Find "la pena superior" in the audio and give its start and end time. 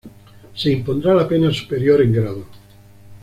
1.13-2.01